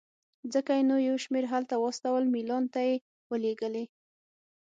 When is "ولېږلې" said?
3.31-3.85